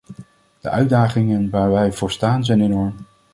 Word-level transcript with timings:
De 0.59 0.69
uitdagingen 0.69 1.49
waar 1.49 1.71
wij 1.71 1.91
voor 1.91 2.11
staan, 2.11 2.45
zijn 2.45 2.61
enorm. 2.61 2.95